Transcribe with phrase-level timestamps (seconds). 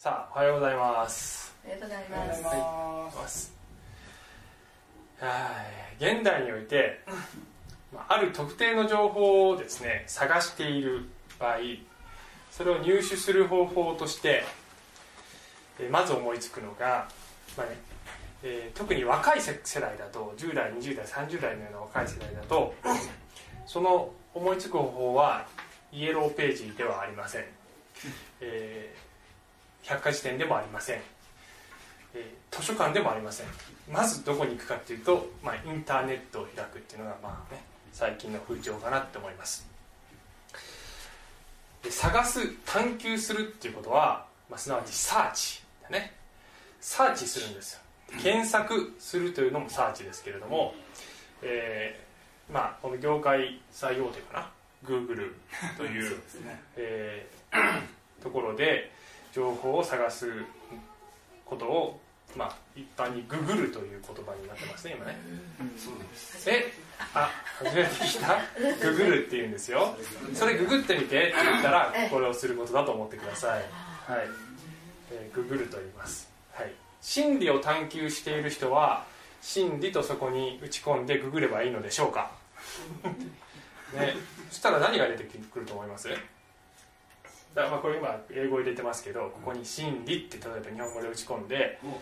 [0.00, 3.16] さあおはようございますおはようございます。
[3.16, 3.52] ます。
[5.18, 5.26] は
[5.98, 7.00] い現代において
[7.92, 11.08] まあある特定の情報をですね探している
[11.40, 11.56] 場合
[12.52, 14.44] それを入手する方法として
[15.80, 17.08] えーまず思いつくのが、
[17.56, 17.76] まあね
[18.44, 22.72] えー特に若い世世代だと10代20代30代のような若い世代だと
[23.66, 25.44] その思いつく方法は
[25.90, 27.46] イエローページではありません、
[28.40, 29.07] えー
[29.88, 31.00] 百科事典でもありません、
[32.14, 33.46] えー図書館でもありません。
[33.92, 39.66] まずどこに行くかっていうと、まあ、インターネットを開くっていうのがまあね最近の風潮かなって思います。
[41.82, 46.14] で探す探求するっていうことは、まあ、すなわちサーチだね。
[46.80, 47.80] サーチするんですよ。
[48.22, 50.74] 検索するというのもサーチですけれども、
[51.42, 54.50] えーまあこの業界最大手かな
[54.88, 55.34] ？Google
[55.76, 56.62] という ね。
[56.76, 57.82] えー
[58.22, 58.90] ところで
[59.32, 60.30] 情報を探す
[61.44, 62.00] ことを、
[62.36, 65.18] まあ、一般にググるという言葉になってますね今ね。
[65.78, 66.08] そうなん。
[66.08, 66.50] です。
[66.50, 66.72] え
[67.14, 68.86] あ初めて聞いた？
[68.90, 69.96] ググるって言うんですよ。
[70.34, 73.50] それググってみてって言ったらこれをすることだと思ってください。
[73.52, 73.62] はい、
[75.12, 79.04] えーググると言います、はい、真理を探求している人は
[79.42, 82.30] 真理とそこに打ち込んでググればいいのでしょうか？
[83.94, 84.14] ね。
[84.50, 86.08] そしたら何が出てくると思います？
[86.08, 86.16] だ
[87.68, 91.94] まあこれ今英語入れてますけどここに「真理」って例えば日本語で打ち込んでもう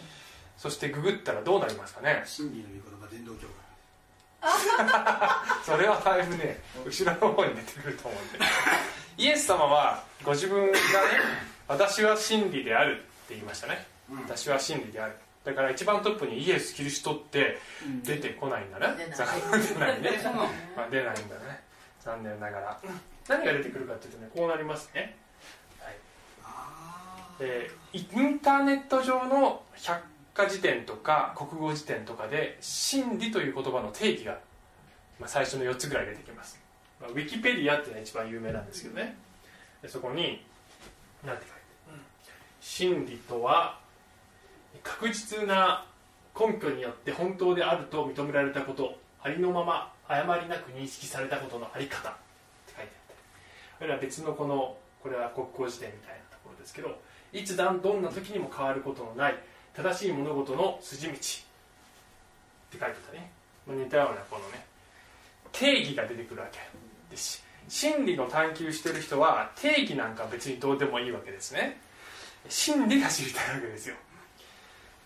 [0.57, 2.23] そしてググったらどうなりますかね？
[2.27, 3.55] 真理の御言葉伝道教会。
[5.65, 8.39] それはだいぶね後ろの方に出てくると思うんで。
[9.19, 10.79] イエス様はご自分がね
[11.69, 13.87] 私は真理であるって言いましたね。
[14.11, 14.19] うん。
[14.23, 15.15] 私は真理である。
[15.45, 17.59] だから一番トップにイエス・キリストって
[18.03, 19.17] 出てこないんだね出ない。
[19.17, 19.63] 残念。
[19.63, 20.11] 出ないね。
[20.77, 21.63] まあ、出ないんだね。
[22.01, 22.81] 残念ながら。
[23.29, 25.17] 何が出てくるかっていうとねこうなりますね、
[27.41, 30.03] えーインターネット上の百
[30.35, 34.39] 科事典とか国語辞典とかで真理という言葉の定義が、
[35.19, 36.61] まあ、最初の4つぐらい出てきます、
[37.01, 39.17] まあ、ウィキペディアっていうのが一番有名なんですけどね。
[39.87, 40.45] そこに
[41.25, 41.57] 何て書いて
[41.89, 41.99] ある。
[42.61, 43.79] 真理とは
[44.83, 45.87] 確実な
[46.39, 52.19] 根拠によって本当であると認められたことありのまま誤りなく認識されたことのあり方って
[52.69, 53.15] 書いてあって
[53.79, 56.36] これは別のこのこれは国語辞典みたいな。
[56.59, 56.99] ですけど
[57.33, 59.35] いつだどんな時にも変わることのない
[59.75, 63.31] 正しい物事の筋道って書いてたね、
[63.67, 64.65] ま、似たようなこのね
[65.53, 66.59] 定義が出てくるわけ
[67.11, 67.45] です。
[67.69, 71.81] し真理の探求してる人は定義なんか別にどうでもいいわけですね。
[72.49, 73.97] 真理が知りたいわけですよ。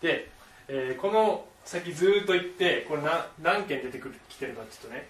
[0.02, 0.30] で、
[0.68, 3.02] えーこの先ずっと行ってこれ
[3.42, 5.08] 何件出てくる来てるかっていうとね、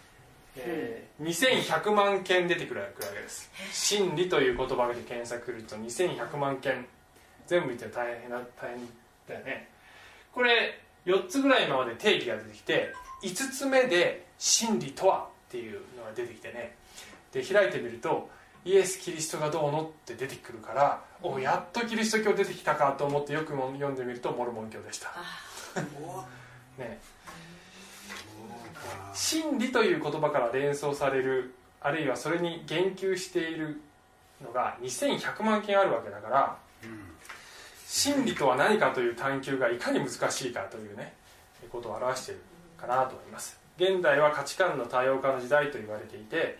[0.57, 1.25] えー。
[1.25, 3.51] 2100万件出てくるわけです。
[3.73, 6.87] 真理という言葉で検索すると2100万件。
[7.47, 8.89] 全部言って大変な大変
[9.29, 9.69] だよね。
[10.33, 12.93] これ4つぐらいまで定義が出てきて
[13.25, 16.77] 5つ目で真理とはっていうのが出てきてね。
[17.33, 18.29] で開いてみると
[18.65, 25.13] イエス・キリストがどうのって出てくるからおやっとキリスト教出てきたかと思ってよく読んでみるとモルモン教でした。
[26.79, 27.01] ね。
[29.15, 33.81] 真理という言葉から連想されるあるいはそれに言及している
[34.43, 37.01] のが2100万件あるわけだからうん。
[37.87, 41.13] 真理とは何かという探求がいかに難しいかというね
[41.71, 42.41] ことを表している
[42.79, 46.59] かなと思います現代は価値観の多様化の時代と言われていて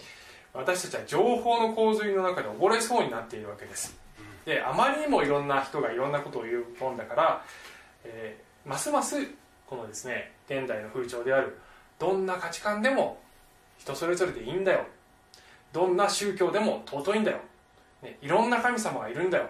[0.53, 3.97] 私たちは情報の洪水の中で溺れそうになっているわけです
[4.45, 7.45] であまりにもいろんな人がいろんなことを言うもんだから、
[8.05, 9.17] えーますます
[9.67, 11.59] このですね現代の風潮である
[12.01, 13.21] どんな価値観でも
[13.79, 14.87] 人それぞれでいいんだよ。
[15.73, 17.39] どんな宗教でも尊いんだよ、
[18.03, 19.49] ね、いろんな神様がいるんだよ。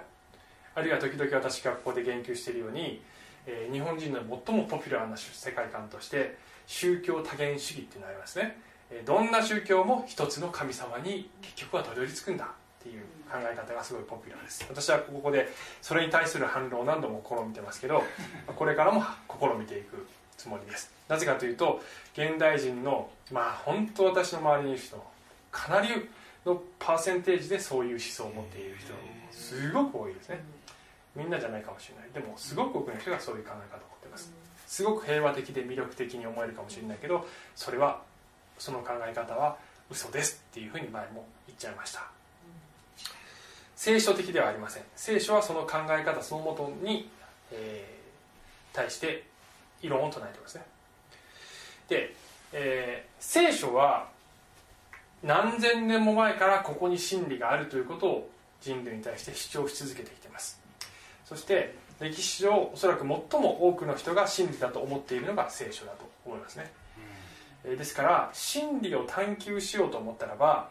[0.74, 3.00] あるいは時々私がここで言及しているように、
[3.46, 12.44] えー日本人の最もポピュラーな世界観として宗教多元主義っていうのがありますね、えーどんな宗教も一つの神様に結局はたどり着くんだ。
[12.44, 14.64] っていう考え方がすごいポピュラーです。
[14.66, 15.48] 私はここで
[15.82, 18.02] それに対する反論を何度も試みてますけど
[18.46, 20.06] これからも試みていく。
[20.40, 20.90] つもりです。
[21.06, 21.82] なぜかというと
[22.14, 25.04] 現代人のまあ本当私の周りにいる人
[25.52, 25.88] かなり
[26.46, 28.94] のパーセンテージでそういう思想を持っている人
[29.30, 30.40] すごく多いですね。
[31.14, 32.10] みんなじゃないかもしれない。
[32.14, 34.32] でもすごく多くの人がそういう考え方を持ってます。
[34.66, 37.26] すごく平和的で魅力的に思えるかもしれないけど
[37.56, 38.00] それは
[38.58, 39.56] その考え方は
[39.90, 42.06] 嘘ですっていうふうに前も言っちゃいました。
[43.76, 44.84] 聖書的ではありません。
[44.96, 47.10] 聖書はその考え方そのもとに、
[47.52, 48.00] えー
[48.72, 49.24] 対して
[49.82, 50.64] 異論を唱えてますね。
[51.88, 52.14] で、
[52.52, 54.08] えー聖書は
[55.22, 58.30] 何千年も前からここに真理があるということを
[58.62, 60.60] 人類に対して主張し続けてきています。
[61.26, 63.08] そして歴史上おそらく最
[63.40, 66.72] も多くの人が真理だと思っているのが聖書だと思いますね、
[67.64, 70.70] えーですから真理を探求しようと思ったらば、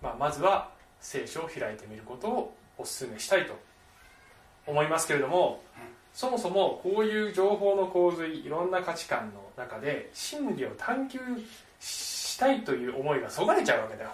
[0.00, 0.70] まあ、まずは
[1.00, 3.58] 聖書を開いてみることをお勧めしたいと
[4.66, 5.60] 思いますけれども、
[6.14, 11.18] そもそもこういう情報の洪水いろんな価値観の中で真理を探求
[11.80, 14.10] したいという思いがそがれちゃうわけだよ、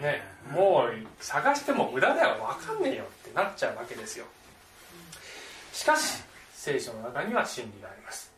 [0.00, 0.22] ね、
[0.52, 2.36] もう探しても無駄だよ。
[2.60, 4.26] 分かんねえよってなっちゃうわけですよ。
[5.72, 6.22] しかし
[6.52, 8.32] 聖書の中には真理があります、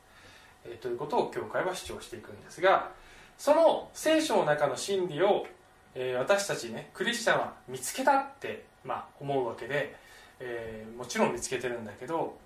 [0.64, 2.90] えーということを教会は主張していくんですが
[3.38, 5.46] その聖書の中の真理を、
[5.94, 9.94] えー私たちねクリスチャンは見つけたって、まあ、思うわけで、
[10.40, 12.36] えーもちろん見つけてるんだけど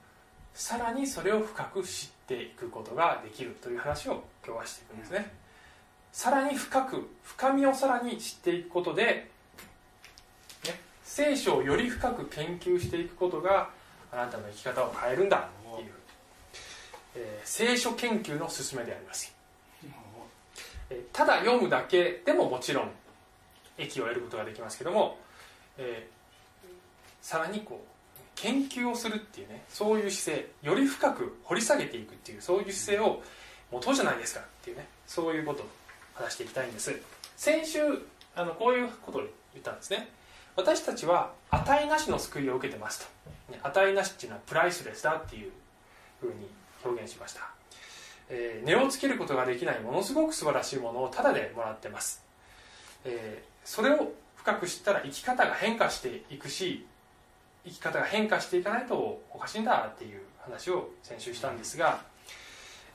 [0.54, 5.32] さらにそれを深く知っていくことができるという話を今日はしていくんですね。
[6.12, 13.70] さらに深く深みをさらに知っていくことで、ね、聖書をより深く研究していくことが
[14.12, 15.92] あなたの生き方を変えるんだっていう、
[17.16, 19.34] えー聖書研究の勧めであります。
[20.90, 22.90] えーただ読むだけでももちろん
[23.78, 25.18] 益を得ることができますけども、
[25.78, 26.20] えー
[27.22, 27.99] さらにこう
[28.42, 33.22] 研究をするっていうねそういう姿勢より深く掘り下げていくっていうそういう姿勢を
[33.70, 35.66] 持とうじゃないですかっていうねそういうことを
[36.14, 36.94] 話していきたいんです。
[37.36, 37.80] 先週
[38.34, 39.20] あのこういうことを
[39.52, 40.08] 言ったんですね。
[40.56, 43.08] 私たちは値なしの救いを受けてます
[43.52, 45.52] と、値なしっていうのはプライスレスだっていう
[46.20, 46.48] ふうに
[46.84, 47.50] 表現しました、
[48.28, 52.22] えー値をつけることができないものすごく素晴らしいものをタダでもらってます、
[53.04, 56.86] えーそれを深く知ったら生き方が変化していくし
[57.64, 62.00] 生き方が変化していかないとおかしいんだっていう話を先週したんですが、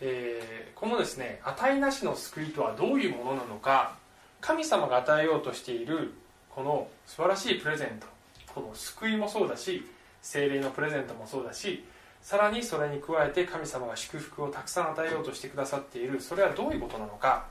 [0.02, 3.96] えーこのですね値なしの救いとはどういうものなのか
[4.42, 6.14] 神様が与えようとしている
[6.50, 8.08] この素晴らしいプレゼント
[8.54, 9.86] この救いもそうだし
[10.22, 11.86] 精霊のプレゼントもそうだし
[12.22, 16.20] さらにそれに加えて神様が祝福をたくさん与えようとしてくださっている。
[16.20, 17.46] それはどういうことなのか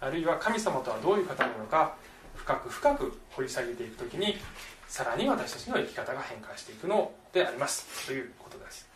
[0.00, 1.94] あるいは神様とはどういう方なのか
[2.34, 4.36] 深く深く掘り下げていくときに
[4.90, 8.88] さらに私たちの生き方が変化していくのでありますということです。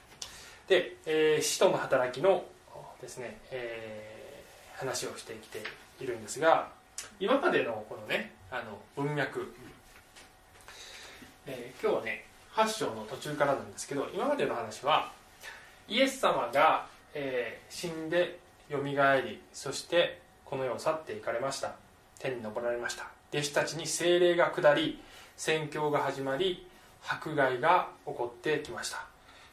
[0.66, 2.44] で、えー使徒の働きの
[3.00, 4.24] ですね、えー
[4.76, 5.62] 話をしてきて
[6.00, 6.68] いるんですが
[7.20, 9.54] 今までのこのねあの文脈、
[11.46, 12.24] えー今日はね
[12.56, 15.12] 8章の途中からなんですけど今までの話は
[15.88, 21.76] イエス様が、えー死んでよみがえりそしてこの世を去っていかれました。
[22.18, 23.06] 天に昇られました。
[23.32, 25.00] 弟子たちに聖霊が下り
[25.36, 26.66] 宣教が始まり
[27.06, 29.04] 迫害が起こってきました。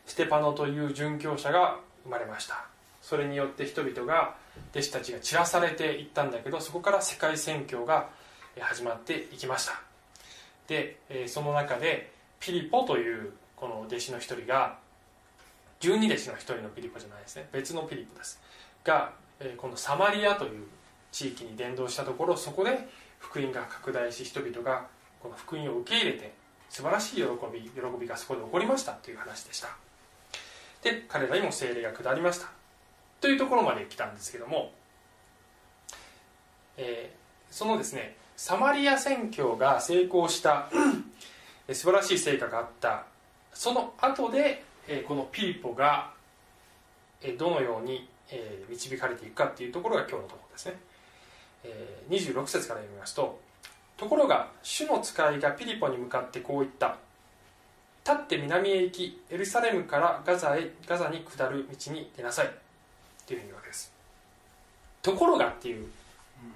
[0.06, 2.66] ステパノという殉教者が生まれました。
[3.02, 4.36] それによって人々が
[4.72, 8.10] 弟子たちが散らされていったんだけどそこから世界宣教が
[8.60, 9.82] 始まっていきました。
[10.68, 10.98] で、
[11.28, 14.78] その中でピリポというこの弟子の一人が
[15.80, 17.50] 十二弟子の一人のピリポじゃないですね。
[17.52, 18.40] 別のピリポです。
[18.84, 19.14] が、
[19.58, 20.68] このサマリアという
[21.12, 22.88] 地域に伝道したところそこで
[23.20, 24.86] 福音が拡大し人々が
[25.22, 26.34] この福音を受け入れて
[26.70, 27.22] 素晴らしい喜
[27.54, 27.70] び喜
[28.00, 29.70] びがそこで起こりましたという話でした。
[30.84, 32.48] で彼らにも聖霊が下りました。
[33.20, 34.72] というところまで来たんですけども、
[36.78, 37.22] えー
[37.54, 40.70] そのですねサマリア宣教が成功した
[41.68, 43.06] え素晴らしい成果があった。
[43.54, 46.14] その後で、えーこのピリポが、
[47.22, 50.76] えーどのように、えー導かれていくかっていうところが今日のところですね、
[51.66, 53.40] えー26節から読みますと
[54.02, 56.98] ところが主の使いがピリポに向かってこう言った。
[58.04, 62.48] 立って南へ行きエルサレムからガザへガザに下る道に出なさい。
[62.48, 62.50] っ
[63.28, 63.94] ていうふうに言うわけです。
[65.04, 65.88] ところがっていう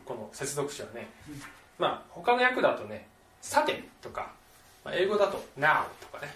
[0.05, 1.07] この接続詞はね。
[1.77, 3.05] まあ他の訳だとね
[3.41, 4.31] さてとか、
[4.83, 6.33] まあ英語だと now とかね。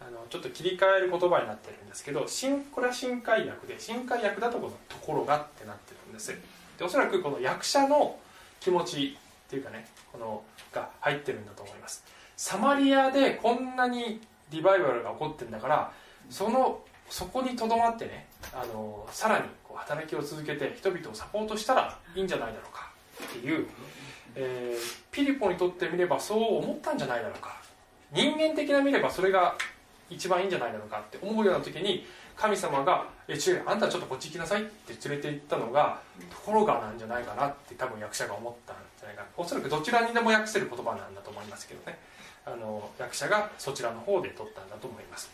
[0.00, 6.32] あのちょっと切り替える言葉になってるんですけど新これは新海訳で新海訳だとこのところがってなってるんです。
[6.78, 8.16] でおそらくこの役者の
[8.60, 9.18] 気持ち
[9.54, 10.42] ていうかねこの
[10.72, 12.04] が入ってるんだと思います。
[12.36, 14.20] サマリアでこんなに
[14.50, 15.92] リバイバルが起こってるんだから
[16.28, 22.90] そのそこにとどまってねあのさらにこう働きを続けて人々をサポートしたらいいんじゃないだろうか
[23.24, 23.66] っていう、
[24.34, 27.56] えーピリポにとってみればそう思ったんじゃないだろうか。
[28.12, 29.56] 人間的な見ればそれが
[30.10, 32.04] 一番いいんじゃないだろうかって思うような時に
[32.36, 36.00] 神様が「え違うあんたちょっとこっち行きなさい」って連れて行ったのが
[36.30, 39.28] ところがなんじゃないかなって多分役者が思ったんじゃないかな。
[39.36, 41.98] おそらくどちらにでも訳せる言葉なんだと思いますけどね。
[42.46, 45.30] あの役者がそちらの方で取ったんだと思います。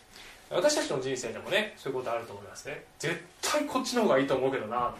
[0.49, 2.85] 私たちの人生でもねそういうことあると思いますね。
[2.99, 4.93] 絶対こっちの方がいいと思うけどな。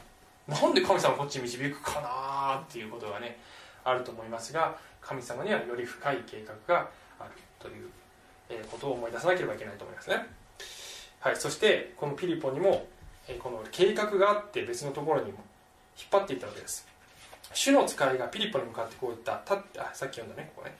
[0.47, 3.39] なんで神様こっちに導くかなっていうことがね
[3.83, 6.89] あると思いますが神様にはより深い計画が
[7.19, 7.89] あるという
[8.49, 10.25] えーことを思い出さなければいけないと思いますね、
[11.21, 12.87] はい、そしてこのピリポにも
[13.39, 15.37] この計画があって別のところにも
[15.97, 16.87] 引っ張っていったわけです。
[17.53, 19.39] 主の使いがピリポに向かってこう言った。
[19.45, 20.75] 立ってあさっき読んだねここね。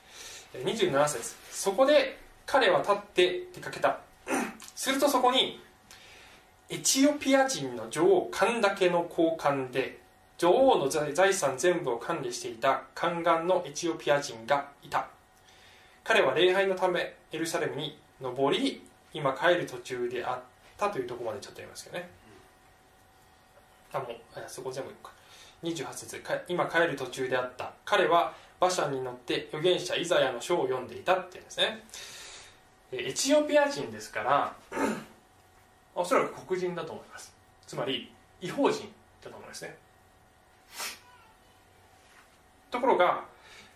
[0.56, 1.36] えー27節。
[1.52, 2.18] そこで
[2.48, 4.00] 彼は立って出かけた。
[4.76, 5.62] するとそこに
[6.70, 10.00] エチオピア人の女王カンダケの交換で
[10.40, 15.08] 女王の財産全部を管理していた宦官のエチオピア人がいた。
[16.04, 18.82] 彼は礼拝のためエルサレムに登り
[19.14, 20.40] 今帰る途中であっ
[20.78, 22.10] たというところまでちょっと言いますけどね。
[23.94, 24.08] あもう
[24.48, 25.12] そこ全部言うか。
[25.64, 27.74] 28節今帰る途中であった。
[27.86, 31.84] 彼は馬車に乗って預言者イザヤの書を読んでいたっていうんですね。
[32.92, 34.56] エチオピア人ですから
[35.96, 37.34] おそらく黒人だと思います。
[37.66, 38.92] つまり違法人
[39.24, 39.76] だと思いますね。
[42.70, 43.26] ところが、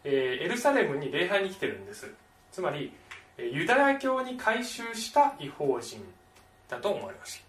[0.04, 2.10] えーエルサレムに礼拝に来てるんです。
[2.52, 2.94] つまり
[3.38, 6.04] ユダヤ教に改宗した違法人
[6.70, 7.44] だと思われます。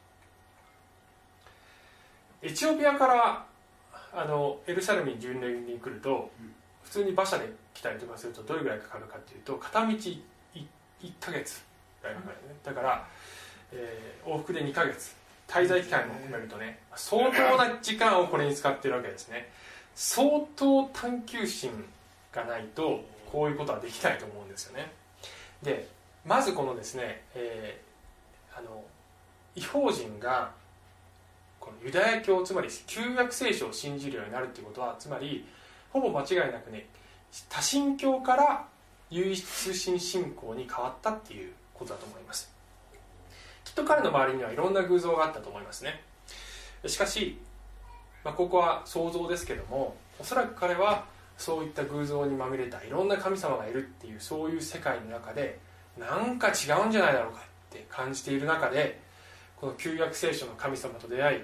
[2.42, 3.46] エチオピアから
[4.12, 6.52] あのエルサレムに巡礼に来るとうん。
[6.84, 10.20] 普通に馬車で来たりとかするとどれぐらいかかるかっていうと片道 1,
[11.20, 11.60] ヶ月
[12.00, 12.54] ぐらいかかるね。
[12.62, 13.08] だから、
[13.72, 15.14] えー往復で2ヶ月。
[15.48, 19.48] 滞在期間も含めるとね相当な時間をこれに使ってるわけですね。
[19.96, 21.70] 相当探求心
[22.32, 23.00] がないと
[23.32, 24.92] こういうことはできないと思うんですよね
[25.62, 25.88] で
[26.24, 27.86] まずこのですね、えー
[28.56, 28.82] あの
[29.54, 30.50] 違法人が
[31.60, 35.44] このユダヤ教つまり旧約聖書を信じるようになるっていうことはつまり
[35.92, 36.86] ほぼ間違いなくね
[37.50, 38.66] 多神教から
[39.10, 42.50] 唯一通信信仰に変わったっていうことだと思います。
[43.64, 46.02] きっと彼の周りにはいろんな偶像があったと思いますね。
[46.86, 47.38] しかし、
[48.24, 51.04] まあ、ここは想像ですけどもおそらく彼は
[51.36, 55.58] そういった偶像にまみれたいろんな神様がいるっていうそういう世界の中で
[55.98, 59.00] なんか違うんじゃないだろうかって感じている中で
[59.56, 61.40] この旧約聖書の神様と出会い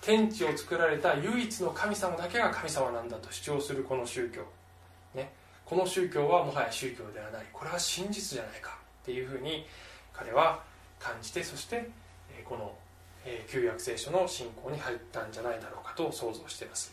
[0.00, 4.42] 天地を作られた唯一の神様だけが神様なんだと主張するこの宗教、
[5.14, 5.32] ね、
[5.64, 7.46] この宗教はもはや宗教ではない。
[7.52, 9.66] これは真実じゃないかっていうふうに
[10.12, 10.62] 彼は
[11.00, 11.88] 感じてそして
[12.44, 12.72] この
[13.48, 16.92] 旧約聖書の信仰に入ったんじゃないだろうかと想像しています。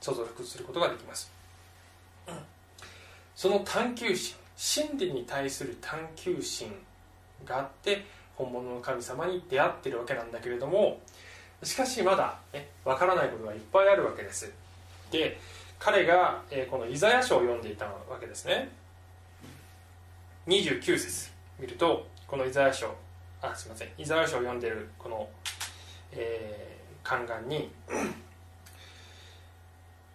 [0.00, 1.39] 想像することができます。
[3.34, 6.72] その探求心真理に対する探求心
[7.44, 8.04] があって
[8.36, 11.00] 本物の神様に出会ってるわけなんだけれども
[11.62, 14.52] しかしまだねわからないことがいっぱいあるわけです。
[15.10, 15.38] で
[15.78, 18.68] 彼が、えこのイザヤ書を読んでいたわけですね。
[20.46, 21.30] 29節。
[21.58, 22.94] 見るとこのイザヤ書
[23.40, 23.88] あすいません。
[23.96, 25.26] イザヤ書を読んでるこの、
[26.12, 26.70] えー
[27.02, 27.70] 宦官に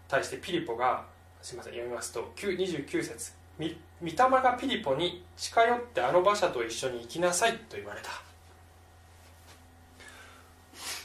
[0.08, 1.06] 対してピリポが
[1.46, 8.10] すいません読みますと9 29節み御霊がピリポに近寄ってあの馬車と一緒に行きなさいと言われた。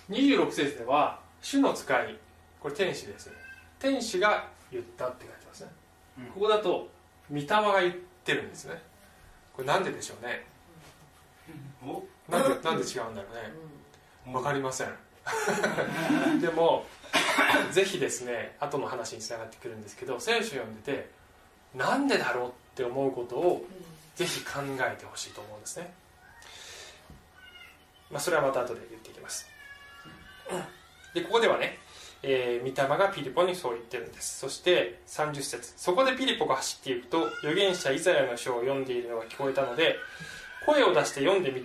[0.09, 2.19] 26節では主の使い
[2.59, 3.35] これ天使ですね。
[3.79, 5.71] 天使が言ったって書いてますね、
[6.21, 6.25] うん。
[6.29, 6.89] ここだと
[7.31, 7.95] 御霊が言っ
[8.25, 8.81] てるんですね。
[9.53, 10.47] これなんででしょうね。
[11.85, 12.03] お？
[12.33, 13.29] なんでなんで違うんだろ
[14.25, 14.33] うね。
[14.33, 14.89] わかりません。
[16.41, 16.87] でも
[17.73, 21.09] ぜひですね後の話につながってくるんですけど聖書を読んでて
[21.75, 23.65] なんでだろうって思うことを
[24.17, 25.93] ぜひ考えてほしいと思うんですね。
[28.11, 29.49] まあそれはまた後で言っていきます。
[31.15, 31.79] でここではね、
[32.23, 34.41] えー、御霊がピリポにそう言ってるんです。
[34.41, 35.73] そして30節。
[35.77, 39.97] そこでピリポが走っていくと預言者イザヤの書を読んでいるのが聞こえたので
[40.67, 41.65] 声を出して読んでみ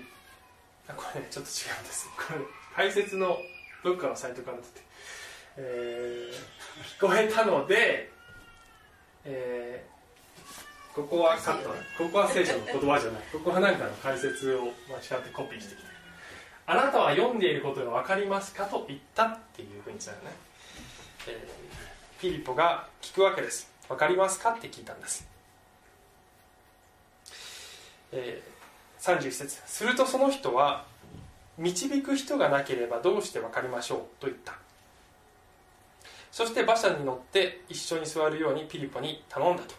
[0.88, 2.10] あこれねちょっと違うんです。
[2.16, 2.40] これ
[2.76, 3.38] 解説の
[3.84, 4.82] どっかのサイトから出て、
[5.58, 6.56] えー
[7.00, 8.12] 聞こえたので、
[9.24, 9.96] えー
[10.96, 11.70] ここはカット。
[11.98, 13.22] ここは聖書の言葉じゃない。
[13.34, 15.88] ここは何かの解説を間違ってコピーしてきて。
[16.68, 20.32] あなたは読んでいることが分かりますかと言ったっていうふうにつながるね、
[21.28, 23.70] えーピリポが聞くわけです。
[23.90, 25.28] 分かりますかって聞いたんです、
[28.14, 29.62] えー、31節。
[29.66, 30.86] するとその人は
[31.58, 34.54] 導く人がなければどうして分かりましょうと言った
[36.36, 39.74] そして馬車に乗って一緒に座るようにピリポに頼んだと。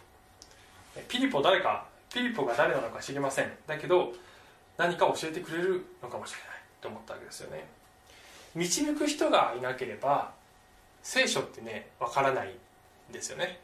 [0.95, 3.51] えピリポ誰かピリポが誰なのか知りません。
[3.67, 4.11] だけど
[4.75, 6.47] 何か教えてくれるのかもしれない。
[6.81, 7.67] と思ったわけですよね。
[8.55, 10.31] 導く人がいなければ
[11.03, 12.55] 聖書ってねわからない
[13.11, 13.59] んですよね、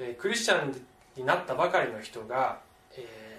[0.00, 0.74] えークリスチャン
[1.16, 2.58] になったばかりの人が、
[2.96, 3.30] えー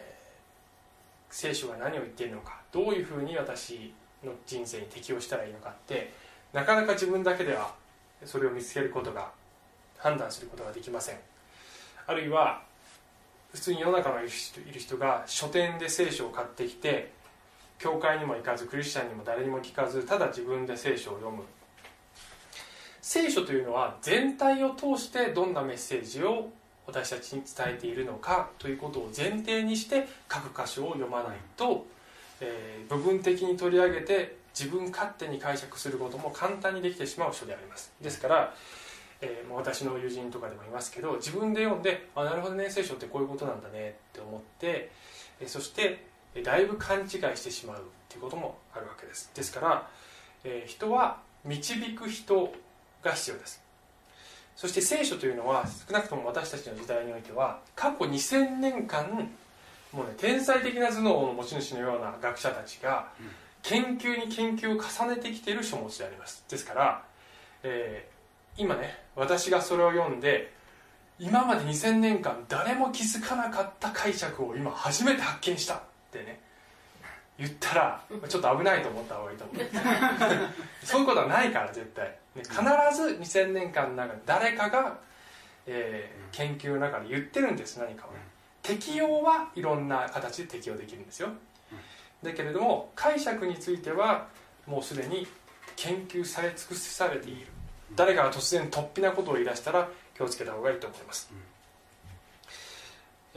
[1.30, 6.14] 聖書が何を言っているのかどういうふうに私の人生に適応したらいいのかって
[6.54, 7.74] なかなか自分だけでは
[8.26, 9.32] それを見つけることが
[9.98, 11.18] 判断することができません。
[12.08, 12.64] あるいは
[13.54, 14.30] 普通に世の中のいる
[14.80, 17.12] 人が書店で聖書を買ってきて
[17.80, 21.44] 教会にも行かずクリスチャンにも誰にも聞かずただ自分で聖書を読む。
[23.02, 26.50] 聖書というのは全体を通してどんなメッセージを
[26.86, 31.86] 私たちに伝えているのかということを前提にして各箇所を読まないと、
[32.40, 37.92] えー、部分的に取り上げて自分勝手に解釈することも簡単にできてしまう書であります。
[38.02, 38.54] ですから、
[39.22, 44.92] えー、もう私の友人とかでもいますけど自分で読んであなるほどね聖書ってこういうことなんだねって思って、
[45.40, 46.06] えー、そして
[46.44, 49.32] だいぶ勘違いしてしまうっていうこともあるわけです。
[49.34, 49.88] ですから、
[50.44, 52.54] えー、人は導く人
[53.04, 53.62] が必要です。
[54.56, 59.30] そして聖書というのは少なくとも私たちの時代においては過去2000年間
[59.92, 63.08] もうね天才的な頭脳の持ち主のような学者たちが
[63.64, 66.44] 研究に研究を重ねてきている書物であります。
[66.50, 67.04] ですから、
[67.64, 70.54] えー、今ね私がそれを読んで
[71.20, 76.40] 今まで2000年間誰も気づかなかった解釈を今初めて発見したってね
[77.38, 79.66] 言ったらちょっと危ないと思った方がいいと思う。
[80.84, 84.98] そういうことはないから絶対、ね、必ず2000年間の中で誰かが、
[85.66, 88.32] えー、研究の中で言ってるんです何かをね。
[88.64, 91.30] 適用はいろんな形で適用できるんですよ
[92.24, 94.28] だけれども解釈については
[94.68, 95.28] もうすでに
[95.76, 97.48] 研究され尽くされている。
[97.96, 101.30] 誰かが突然突飛なことを言い出したら気をつけた方がいいと思います、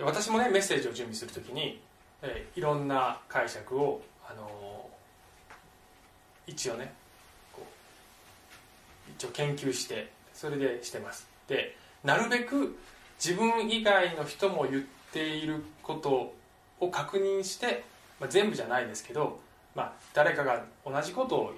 [0.00, 1.80] 私もねメッセージを準備するときに、
[2.22, 6.92] えいろんな解釈を、あのー、一応ね
[9.18, 11.26] 一応研究してそれでしてます。
[11.48, 12.78] でなるべく
[13.22, 16.32] 自分以外の人も言っていること
[16.80, 17.84] を確認して
[18.24, 19.38] まあ、全部じゃないですけど、
[19.74, 21.52] まあ、誰かが同じことを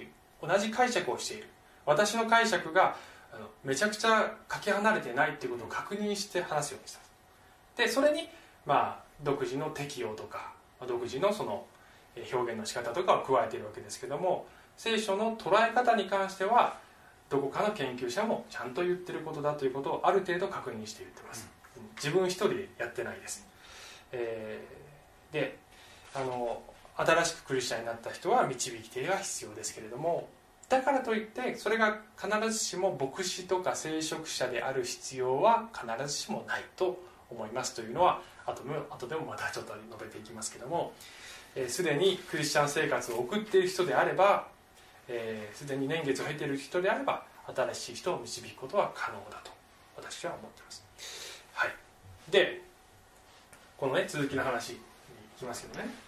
[0.45, 1.47] 同じ解釈をしている。
[1.85, 2.97] 私の解釈が
[3.33, 6.99] あのめちゃくちゃかけ離れてないっていうことを確認して話すようにした。
[7.81, 8.27] でそれに、
[8.65, 10.51] まあ、独自の適用とか
[10.85, 11.65] 独自のその
[12.33, 16.77] 表現の仕方とかを加えているわけですけども聖書の捉え方に関しては
[17.29, 21.49] どこかの研究者もちゃんと言ってることだということをある程度確認して言ってます。
[21.95, 23.47] 自分一人でやってないです、
[24.11, 25.66] えー、で
[26.17, 26.63] あの
[26.95, 30.27] 新しくクリスチャンになった人は導き手が必要ですけれども
[30.67, 36.99] だからといってそれが必ずしも牧師とか聖職者である必要は必ずしもないと
[37.29, 40.91] 思いますというのは後でも後でもまたちょっと述べていきますけども
[41.67, 44.47] すで、ー、にクリスチャン生活を送っている人であれば
[45.07, 45.11] す
[45.67, 47.23] で、えー、に年月を経ている人であれば
[47.55, 49.51] 新しい人を導くことは可能だと
[49.95, 50.83] 私は思っています。
[51.53, 51.71] はい、
[52.29, 52.61] で
[53.77, 54.77] このね続きの話い
[55.39, 56.06] きますけどね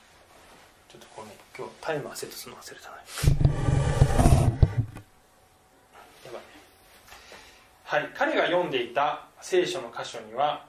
[0.89, 2.95] ちょっとこうね今日タイマーセットするの忘れたな。
[6.25, 6.41] やばい。
[7.83, 10.65] はい彼が読んでいた聖書の箇所には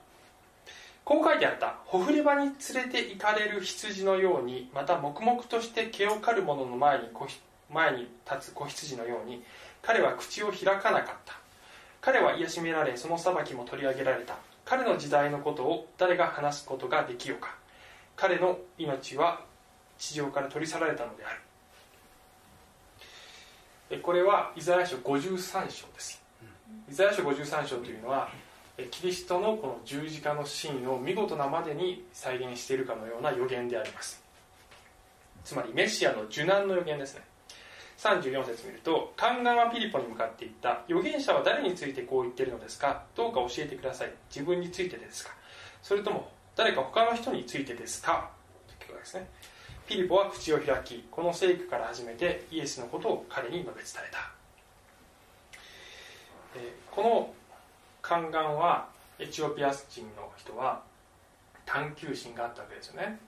[1.05, 7.09] こう書いてあった「ほふり場に連れて行かれる羊のようにまた黙々として毛を刈る者の前に
[7.71, 9.43] 前に立つ子羊のように
[9.81, 11.35] 彼は口を開かなかった。
[12.03, 14.35] 彼は癒しめられその裁きも取り上げられた。
[14.67, 17.55] 彼の時代のことを誰が話すことができようか。
[18.17, 19.49] 彼の命は
[20.01, 21.31] 地上から取り去られたのであ
[23.91, 24.01] る。
[24.03, 26.23] これはイザヤ書53章です。
[26.91, 28.31] イザヤ書53章というのは
[28.91, 34.23] キリストのこの十字架のシーンを見事なまでに再現しているかのような予言であります。
[35.45, 37.23] つまりメシアの受難の予言ですね。
[37.99, 43.05] 34節見ると「宦官はピリポに向かって言った預言者は誰についてこう言ってるのですか？
[43.15, 44.13] どうか教えてください。
[44.35, 45.35] 自分についてですか？
[45.83, 48.31] それとも誰か他の人についてですか?」
[48.79, 49.29] ということですね。
[49.91, 54.31] ピリポは口を開きこの聖句から始めてイエスのことを彼に述べ伝えた、
[56.55, 57.35] えこの
[58.01, 58.87] 宦官は
[59.19, 60.83] エチオピア人の人は
[61.67, 63.19] 探求心があったわけですよね。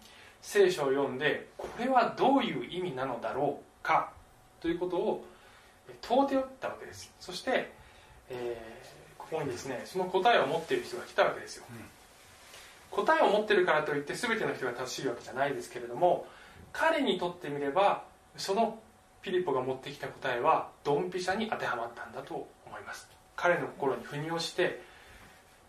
[0.41, 4.13] 聖書を読んでこれはどういう意味なのだろうか
[4.61, 5.25] ということを
[6.01, 7.13] 問うておったわけです。
[7.19, 7.73] そして、
[8.31, 16.25] えー、ここにですねその答えを持っている人が来たわけですよ、うん、答えを持ってるからといって全ての人が正しいわけじゃないですけれども
[16.73, 18.05] 彼にとってみれば
[18.37, 18.79] その
[19.21, 23.09] ピリポが持ってきた答えはドンピシャに当てはまったんだと思います。
[23.37, 24.83] 彼の心に腑に落ちて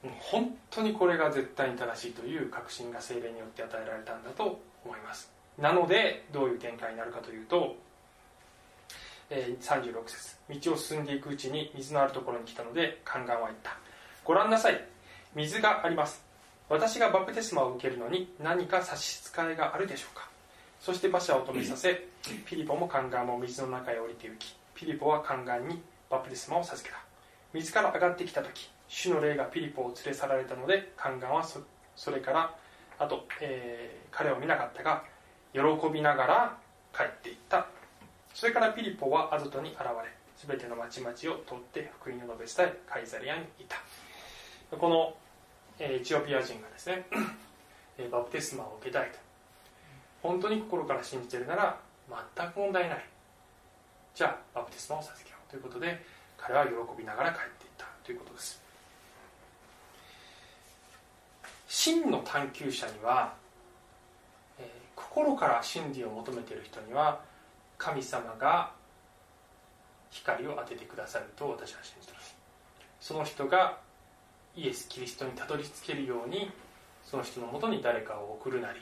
[0.04, 5.32] もう本当にこれが絶対に正しいという確信が精霊によって与えられたんだと思います。
[5.58, 7.76] なのでどういう展開になるかというと、
[9.30, 10.36] えー、36節。
[10.50, 13.78] 道を進んでいくうちに水のあるところに来たので宦官は言った。
[14.26, 14.84] ご覧なさい。
[15.36, 16.24] 水があります。
[16.70, 20.33] 私がバプテスマを受けるのに何か差し支えがあるでしょうか？
[20.84, 22.10] そして馬車を止めさせ
[22.46, 27.02] ピリポも宦官も水の中へ降りて行きピリポは宦官にバプテスマを授けた。
[27.54, 31.48] 水から上がってきた時主の霊がピリポを連れ去られたので宦官は
[31.96, 32.54] それから
[33.00, 35.06] あと、えー、彼を見なかったが
[35.54, 36.58] 喜びながら
[36.94, 37.68] 帰っていった。
[38.34, 39.88] それからピリポはアゾトに現れ
[40.36, 41.14] 全ての町々を
[41.46, 43.78] 通って福音を述べ伝えカイザリアにいた。
[44.78, 45.16] この
[45.80, 47.06] エチオピア人がですね
[48.12, 49.33] バプテスマを受けたいと。
[50.24, 51.78] 本当に心から信じているなら
[52.36, 53.06] 全く問題ない。
[54.16, 55.52] じゃあバプテスマを授けよう。
[55.52, 56.02] ということで
[56.38, 57.86] 彼は喜びながら帰っていった。
[58.04, 58.62] ということです。
[61.68, 63.34] 真の探求者には、
[64.60, 67.20] えー、心から真理を求めている人には
[67.78, 68.72] 神様が
[70.12, 72.38] 光を当ててくださると私は信じています。
[73.02, 73.80] その人が
[74.56, 76.52] イエス・キリストにたどり着けるように
[77.04, 78.80] その人のもとに誰かを送るなり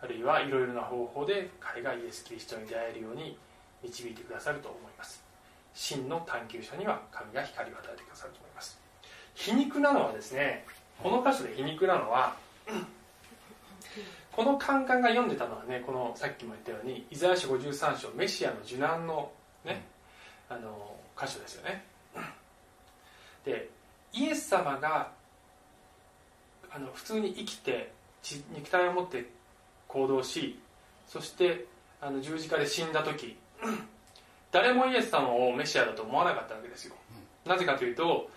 [0.00, 3.36] あるいはいろいろな方法で彼がイエス・キリストに出会えるように
[3.82, 5.28] 導いてくださると思います
[5.78, 8.80] 真の探求者には神が光を与えてくださると思います。
[9.34, 10.64] 皮肉なのはですね
[11.00, 12.36] この箇所で皮肉なのは
[14.32, 19.30] このカンカンが読んでたのはねこのさっきも言ったようにイザヤ書53章メシアの受難の
[19.64, 19.84] ね
[20.48, 21.84] あの箇所ですよね。
[23.44, 23.70] で
[24.12, 25.12] イエス様が
[26.70, 27.92] あの普通に生きて
[28.50, 29.30] 肉体を持って
[29.88, 30.58] 行動し
[31.08, 31.64] そして
[32.00, 33.36] あの十字架で死んだ時
[34.52, 36.94] 誰もイエス様をメシアだと思わなかったわけですよ。
[37.44, 38.30] なぜかというと、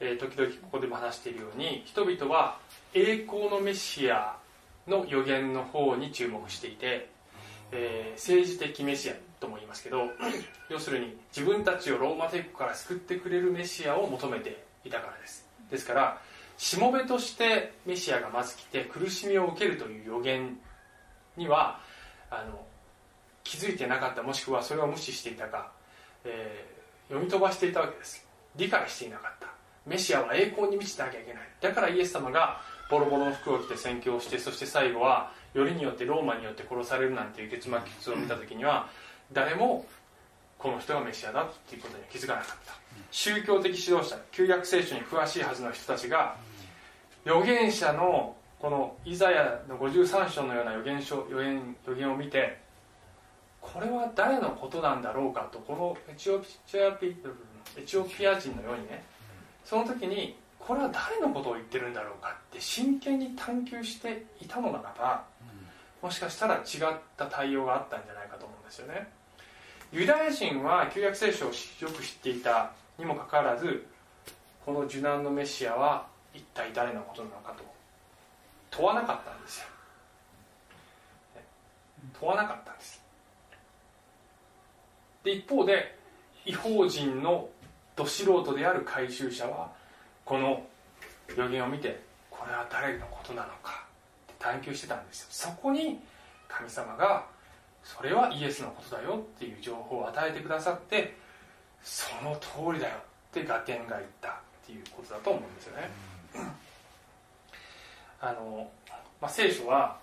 [0.00, 2.58] えー、時々ここでも話しているように人々は
[2.94, 4.36] 栄光のメシア
[4.86, 7.08] の予言の方に注目していて、
[7.72, 10.08] えー、政治的メシアとも言いますけど
[10.70, 15.46] 要するに自分たちをローマ帝国から救ってくれるメシアを求めていたからです。
[15.70, 16.20] ですから
[16.56, 20.58] しもべとしてメシアがまず来て苦しみを受けるという予言
[21.36, 21.80] には
[22.30, 22.64] あの
[23.42, 25.72] 気づいてなかったもしくはそれを無視していたか、
[26.24, 28.26] えー、読み飛ばしていたわけです。
[28.56, 29.48] 理解していなかった。
[29.86, 31.42] メシアは栄光に満ちてなきゃいけない。
[31.60, 37.68] だからイエス様がボロボロの服を着て宣教をしてそして最後はよりによってローマによって殺されるなんていう結
[38.02, 38.88] 末を見た時には
[39.32, 39.86] 誰も
[40.58, 42.72] この人がメシアだっていうことに気づかなかった。
[43.10, 46.36] 宗教的指導者旧約聖書に詳しいはずの人たちが
[47.26, 52.56] 預言者のこのイザヤの53章のような予言書予言予言を見て
[53.60, 56.48] これは誰のことなんだろうかとこのエチオピ
[57.76, 59.04] エチオピア人のようにね
[59.66, 65.24] その時にこれは誰のことを言ってるんだろうかって真剣に探求していたのならば
[66.00, 69.10] もしかしたら違った対応があったんじゃないかと思うんですよね。
[69.92, 71.54] ユダヤ人は旧約聖書をよ
[71.94, 73.86] く知っていたにもかかわらず
[74.64, 77.73] この受難のメシアは一体誰のことなのかと
[78.74, 79.66] 問わなかったんですよ。
[82.18, 83.02] 問わなかったんです。
[85.22, 85.98] で一方で
[86.44, 87.48] 違法人の
[87.96, 89.70] ど素人である回収者は
[90.24, 90.66] この
[91.36, 93.86] 予言を見てこれは誰のことなのか
[94.24, 95.26] って探求してたんですよ。
[95.30, 96.00] そこに
[96.48, 97.26] 神様が
[97.82, 101.16] それはイエスのことだよっていう情報を与えてくださって
[101.82, 103.00] その通りだよっ
[103.32, 104.32] てガテンが言ったっ
[104.66, 105.90] ていうことだと思うんですよね、
[108.20, 108.70] あの、
[109.20, 109.98] まあ、聖書は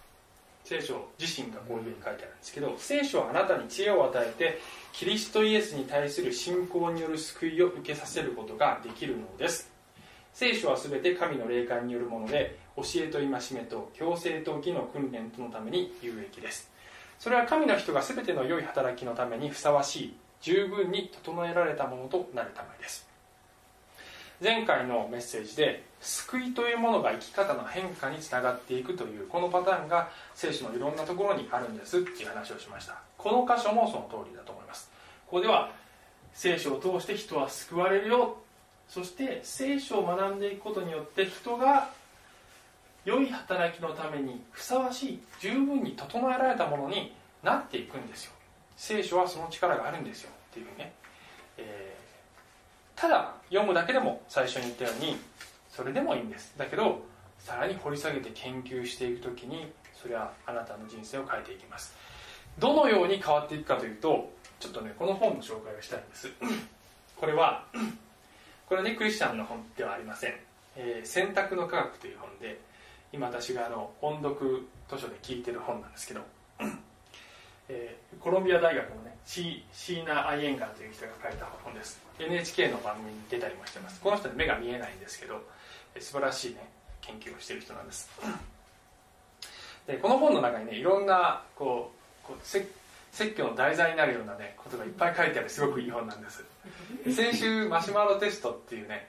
[0.63, 4.59] 聖書自身がこういうふうに書いてあるんですけど聖書はあなたに知恵を与えて
[4.93, 9.71] キリストイエスに対する信仰による救いを受けさせることができるのです。
[10.33, 16.71] 聖書は全て神の霊感によるもので教えと戒めと強制と義の訓練とのために有益です。
[17.19, 23.10] それは神の人が全ての良い働きのためにふさわしい十分に整えられたものとなるためです。
[24.41, 32.95] 前回のメッセージで救いというものが生き方の変化につながっていくというこのパターンが聖書のいろんなところにあるんですっていう話をしました。
[33.19, 34.89] この箇所もその通りだと思います。
[35.27, 35.71] ここでは
[36.33, 38.37] 聖書を通して人は救われるよ。
[38.89, 41.89] そして聖書を学んでいくことによって人が
[43.05, 48.31] 良い働きのためにふさわしい十分に整えられたものになっていくんですよ。
[48.75, 50.31] 聖書はその力があるんですよ。
[50.51, 50.93] っていうね、
[51.57, 51.95] え、
[53.01, 55.17] ただ読むだけでも最初に言ったように
[55.71, 56.53] それでもいいんです。
[56.55, 57.01] だけど
[57.39, 61.95] さらに掘り下げて研究していく時にそれはあなたの人生を変えていきます。
[62.59, 66.29] どのように変わっていくかというとちょっとねこの本の紹介をしたいんです。
[67.19, 67.65] これは
[68.69, 70.35] これねクリスチャンの本ではありません
[70.77, 72.59] 「えー、選択の科学」という本で
[73.11, 76.21] 今私があの音読図書で聞いてる本なんですけど、
[77.73, 82.01] えー、コロンビア大学のねシシーナ・アイエンガーという人が書いた本です。
[82.19, 84.01] NHK の番組に出たりもしてます。
[84.01, 85.41] この人目が見えないんですけど
[85.99, 88.09] 素晴らしいね研究をしている人なんです。
[89.87, 91.93] でこの本の中にねいろんなこ
[92.25, 92.67] うこう説
[93.35, 96.43] 教の題材になるようなねことがいっぱい書いてあるすごくいい本なんです。
[97.15, 99.07] 先週マシュマロテストっていうね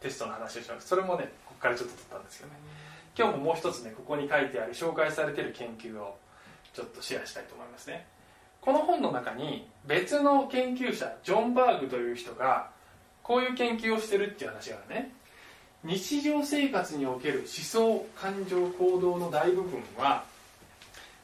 [0.00, 0.80] テストの話をしました。
[0.80, 2.56] それもねここからちょっと取ったんですけどね。
[3.18, 6.16] 今日ももう一つねここに書いてある紹介されている研究を
[6.76, 8.06] ちょっとシェアしたいと思いますね。
[8.60, 12.68] この本の中に別の研究者ジョン・バーグという人が
[13.22, 15.12] こういう研究をしてるっていう話があるね。
[15.84, 20.24] 日常生活における思想感情行動の大部分は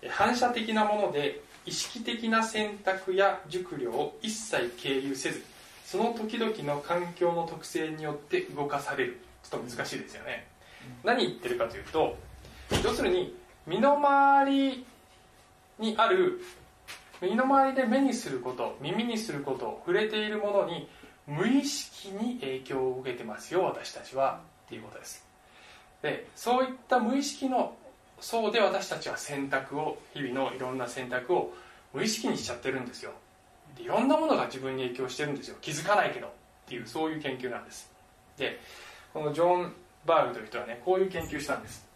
[0.08, 5.42] 反射的なもので意識的な選択や熟慮を一切経由せず
[5.84, 9.20] その時々の環境の特性によって動かされる。
[9.42, 10.46] ちょっと難しいですよね、
[11.04, 12.16] 何言ってるかというと
[12.84, 13.36] 要するに
[13.66, 14.86] 身の回り
[15.82, 16.40] にある
[17.20, 20.88] 身の回りで目にすること耳にすること触れているものに
[21.26, 25.24] 無意識に影響を受けてますよ私たちはっていうことです。
[26.02, 27.74] でそういった無意識の
[28.20, 31.52] 層で私たちは選択を日々のいろんな選択を
[31.92, 33.12] 無意識にしちゃってるんですよ。
[33.76, 35.56] でいろんなものが自分に影響してるんですよ。
[35.60, 36.30] 気づかないけどっ
[36.66, 37.90] ていうそういう研究なんです。
[38.36, 38.58] で
[39.12, 39.72] このジョン・
[40.06, 41.86] バーグという人はねこういう研究したんです、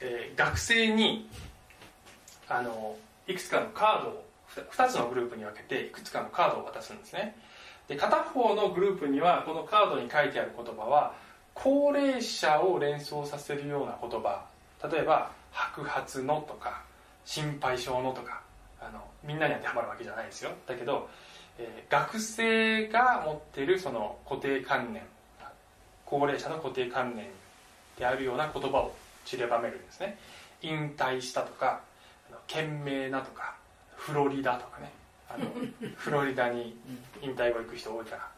[0.00, 1.28] えー、学生に
[2.48, 4.24] あのいくつかのカードを
[4.72, 7.36] 2つのグループに分けていくつかのカードを渡すんですね。
[7.88, 11.14] で片方のグループにはこのカードに書いてある言葉は
[11.54, 14.44] 高齢者を連想させるような言葉。
[14.90, 16.82] 例えば白髪のとか
[17.24, 18.42] 心配性のとか
[18.80, 20.50] あのみんなに当てはまるわけじゃないですよ。
[20.66, 21.08] だけど、
[21.58, 25.02] えー、学生が持ってるその固定観念
[26.08, 27.26] 高齢者の固定観念
[27.98, 28.94] であるような言葉を
[29.26, 30.16] 散りばめるんですね。
[30.62, 31.82] 引退したとか
[32.48, 33.54] 賢明なとか
[33.96, 34.92] フロリダとかね。
[35.30, 35.46] あの
[35.96, 36.76] フロリダに
[37.20, 38.28] 引退後行く人多いから。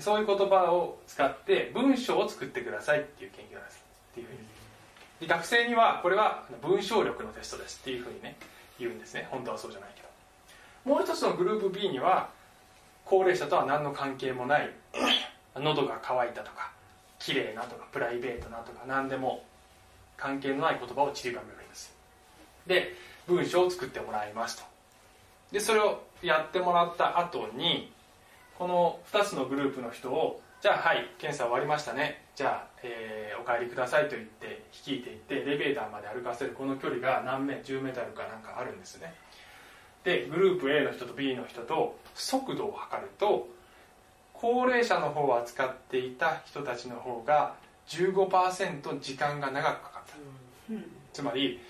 [0.00, 3.84] そういう言葉を使って文章を作ってくださいっていう研究なんです。
[4.12, 4.38] っていうふうに。
[5.20, 8.36] で学生にはこれは文章力のテストですっていうふうにね
[8.78, 9.28] 言うんですね。
[9.30, 10.08] 本当はそうじゃないけど。
[10.84, 12.30] もう一つのグループ B には
[13.04, 14.70] 高齢者とは何の関係もない
[15.54, 16.72] 喉が渇いたとか
[17.18, 19.44] 綺麗なとかプライベートなとか何でも
[20.16, 21.94] 関係のない言葉を散りばめるんです。
[22.66, 22.94] で
[23.26, 24.64] 文章を作ってもらいますと。
[25.52, 27.92] でそれをやってもらった後に
[28.58, 32.24] この2つのグループの人をじゃあはい検査終わりましたね。
[32.34, 39.14] じゃあ、えー、お帰りくださいと言って率いていってエレベーターまで歩かせるこの距離が何メ10メートルかなんかあるんですね。
[40.02, 43.48] でグループ A の人と B の人と速度を測ると
[44.32, 47.54] 高齢者の方を扱っていた人たちの方が
[47.88, 50.16] 15%時間が長くかかった、
[50.70, 51.60] うん、つまり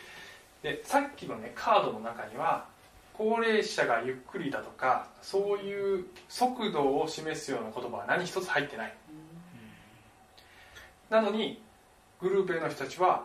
[0.64, 2.64] でさっきのねカードの中には
[3.12, 8.94] 高齢者がゆっくりだとかそういう速度を示すような言葉は何一つ入ってない、
[11.11, 11.62] なのに
[12.20, 13.24] グループ A の人たちは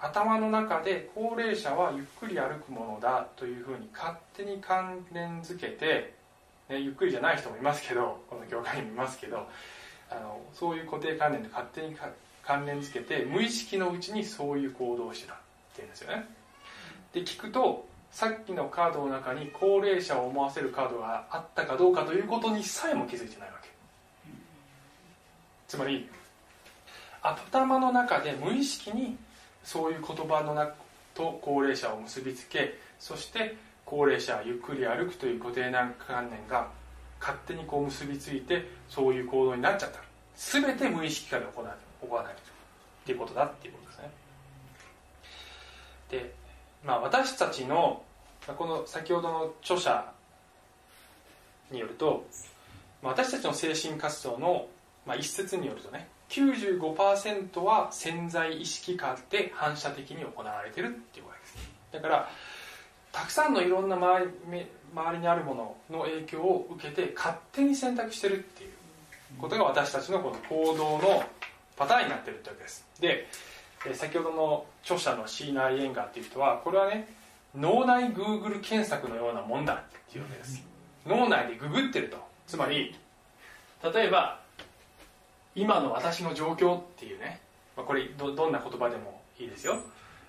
[0.00, 6.14] 頭の中で高齢者はゆっくり歩くものだというふうに勝手に関連づけて、
[6.70, 9.46] ね、ゆっくりじゃない人もいますけどこの業界にもいますけど
[10.10, 11.94] あのそういう固定観念で勝手に
[12.42, 15.36] 関連づけて無意識のうちにそういう行動をしてたっ
[15.74, 16.26] ていうんですよね
[17.14, 23.68] で聞くとさっきのカードの中に高齢者を思わせるカードがあったかどうかということにさえも気づいてないわけ。
[25.68, 26.08] つまり
[27.22, 29.16] 頭の中で無意識に
[29.62, 30.74] そういう言葉の中
[31.14, 36.68] と高齢者を結びつけそして高齢者はゆっくり歩くという固定な観念が
[37.20, 40.00] 勝手にこう結びついてそういう行動になっちゃった。
[40.36, 42.34] 全て無意識化で行わ行わない
[43.06, 44.10] ということだっていうことですね。
[46.10, 46.43] で
[46.84, 48.02] まあ、私たちの
[48.58, 50.12] この先ほどの著者
[51.70, 52.26] によると
[53.02, 54.66] 私たちの精神活動の、
[55.06, 61.74] まあ、一説によるとね95%は潜在意識下で反射的に行われてるっていうわけです。
[61.92, 62.28] だから
[63.12, 68.70] たくさんのいろんな周り周りにあるものの影響を受けて勝手に選択してるっていう
[69.38, 71.24] ことが私たちのこの行動の
[71.76, 72.86] パターンになってるってわけです。
[73.00, 73.28] で
[73.92, 77.06] 先ほどの著者のシーナー・イエンガーっていう人はこれはね
[77.54, 79.78] 脳内グーグル検索のようなもんだっ
[80.10, 80.62] ていうわけです。
[81.06, 82.16] 脳内でググってると。
[82.46, 82.96] つまり
[83.82, 84.40] 例えば
[85.54, 87.40] 今の私の状況っていうね、
[87.76, 89.78] まあ、これどどんな言葉でもいいですよ、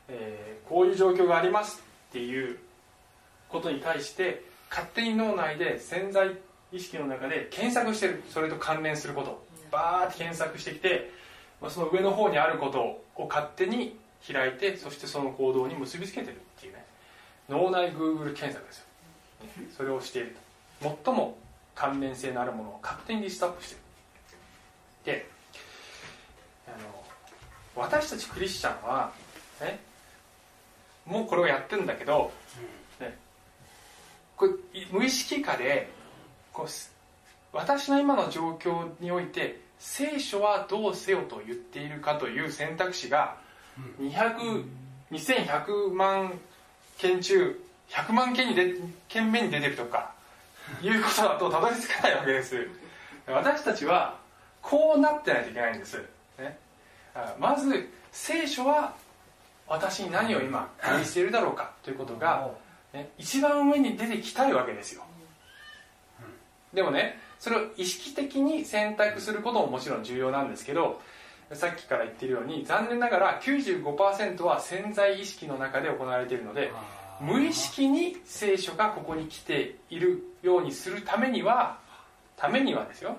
[0.07, 2.59] えー、こういう状況がありますっていう
[3.49, 6.37] ことに対して勝手に脳内で潜在
[6.71, 8.23] 意識の中で検索してる。
[8.29, 9.45] それと関連すること。
[9.71, 11.11] バーって検索してきて
[11.69, 12.80] その上の方にあること
[13.21, 16.86] を勝手に開いてそしてその行動に結びつけてるっていうね。
[17.49, 18.86] 脳内 Google 検索ですよ。
[19.78, 20.36] それをしている
[20.82, 20.95] と。
[21.06, 21.38] 最も
[21.75, 23.82] 関連性のあるものを勝手にリストアップしてる。
[25.06, 25.30] で
[26.67, 27.06] あの
[27.75, 29.12] 私たちクリスチャンは、
[29.62, 29.80] ね、
[31.06, 32.32] もうこれをやってるんだけど、
[32.99, 33.17] ね、
[34.36, 34.51] これ
[34.91, 35.89] 無意識下で
[36.51, 36.67] こう
[37.54, 43.35] 私の今の状況において聖書はどうせよと言っているかという選択肢が
[43.99, 44.65] 200
[45.11, 46.39] 2100万
[46.97, 47.59] 件中
[47.89, 48.73] 100万件にで
[49.07, 50.11] 件目に出てるとか
[50.81, 52.67] いうことだとたどり着かないわけです。
[53.27, 54.17] 私たちは
[54.61, 55.97] こうなってないといけないんです、
[56.38, 56.57] ね、
[57.39, 58.93] まず聖書は
[59.67, 62.51] 私に何を今感じているだろうかということが、
[62.93, 65.03] ね、一番上に出てきたいわけですよ。
[66.73, 70.99] でもねそれを意識的に選択することももちろん重要なんですけど
[71.53, 76.71] さっきから言ってるように残念ながら95%は潜在意識の中で行われているので
[77.21, 81.77] 無意識に聖書がここに来ているようにするためには
[82.36, 83.15] ためにはですよ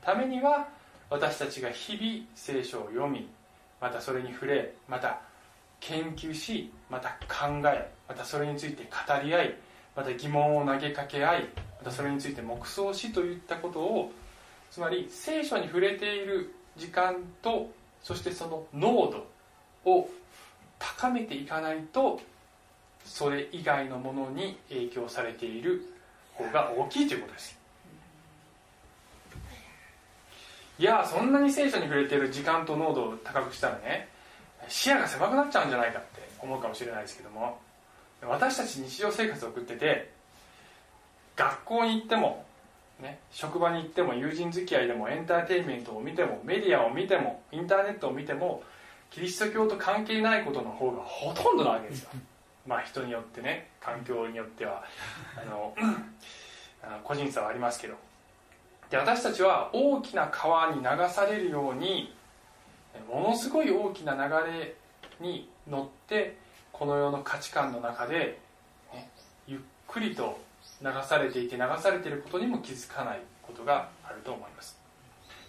[0.00, 0.66] ためには
[1.10, 3.28] 私たちが日々聖書を読み
[3.82, 5.20] またそれに触れまた
[5.80, 9.54] 研究しまた考えまたそれについて語り合い
[9.94, 11.48] また疑問を投げかけ合い
[11.88, 14.12] またそれについて黙想しといったことを
[14.70, 17.70] つまり聖書に触れている時間と
[18.02, 19.10] そしてその濃
[19.84, 20.06] 度を
[20.78, 22.20] 高めていかないと
[23.06, 25.82] それ以外のものに影響されている
[26.34, 27.58] 方が大きいということです。
[30.78, 34.08] いやそんなに聖書に触れている時間と濃度を高くしたらね
[34.68, 37.58] 視野が狭くなっちゃうんじゃないかって思うかもしれないですけども
[38.22, 40.17] 私たち日常生活を送ってて
[41.38, 42.44] 学校に行っても、
[43.00, 48.64] ね、職場に行っても友人付き合いでもエンターテインメントを見てもメディアを見てもインターネットを見ても
[49.10, 52.10] キリスト教と関係ないことの方がほとんどなわけですよ。
[52.66, 54.84] まあ人によってね環境によっては
[55.40, 55.74] あの
[57.04, 57.94] 個人差はありますけど。
[58.90, 62.14] で私たちは大きな川に流されるように
[63.08, 64.74] ものすごい大きな流れ
[65.20, 66.36] に乗って
[66.72, 68.38] この世の価値観の中で、
[68.94, 69.10] ね、
[69.46, 70.38] ゆっくりと
[70.82, 74.78] 流されていて流されていることにも気づかないことがあると思います。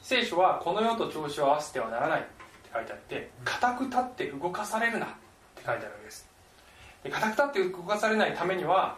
[0.01, 2.29] 聖書はこの世と調子を合わせてはならないって
[2.73, 5.09] 書いてあって固く立って動かされるなっ
[5.55, 6.27] て書いてあるわけです。
[7.03, 8.97] で固く立って動かされないためには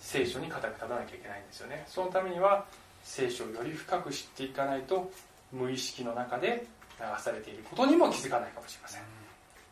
[0.00, 1.84] 聖書に固く立たなきゃいけないんですよね。
[1.86, 2.64] そのためには
[3.02, 5.10] 聖書をより深く知っていかないと
[5.52, 6.66] 無意識の中で
[6.98, 9.02] 流されていることにも気づかないかもしれません。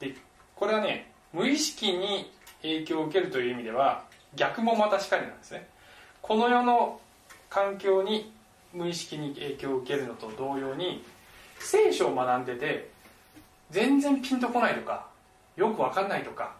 [0.00, 0.14] で
[0.54, 2.30] これはね無意識に
[2.62, 5.68] 影響を受けるという意味では逆もまたしかりなんですね。
[6.22, 7.00] この世の
[7.48, 8.32] 環境に
[8.72, 11.04] 無意識に影響を受けるのと同様に
[11.58, 12.90] 聖書を学んでて
[13.70, 15.06] 全然ピンとこないとか
[15.56, 16.54] よく分かんないとか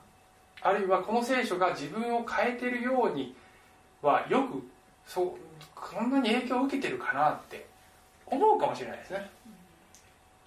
[0.63, 3.35] あるいはこの聖書が自分を変えてるように
[4.03, 4.63] はよく
[5.07, 5.31] そう
[5.75, 7.67] こんなに影響を受けてるかなって
[8.27, 9.31] 思うかもしれないですね。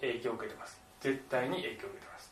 [0.01, 0.79] 影響を受けてます。
[0.99, 2.31] 絶対に影響を受けてます。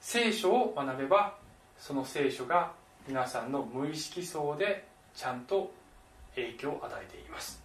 [0.00, 1.34] 聖書を学べば
[1.78, 2.72] その聖書が
[3.06, 5.72] 皆さんの無意識層でちゃんと
[6.34, 7.60] 影響を与えています。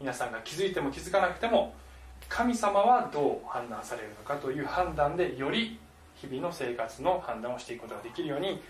[0.00, 1.74] 皆さんが気づいても気づかなくても
[2.28, 5.78] 神様はどう判断されるのかという判断でより
[6.16, 8.60] 日々の生活の判断をしていくことができるように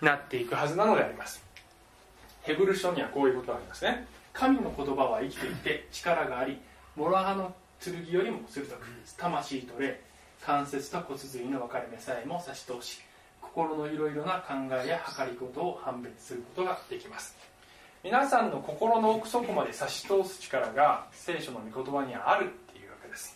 [0.00, 1.44] なっていくはずなのであります。
[2.42, 4.06] ヘブル書にはこういうことがありますね。
[4.32, 6.58] 神の言葉は生きていて力があり
[6.96, 10.00] 諸刃の剣よりも鋭く魂と霊
[10.42, 13.00] 関節と骨髄の分かれ目さえも差し通し
[13.56, 14.52] 心のいろいろな考
[14.84, 17.34] えや計りごとを判別することができます。
[18.04, 23.34] 皆さんの心の奥底まで差し通す力が聖書の御言葉にはあるっていうわけです。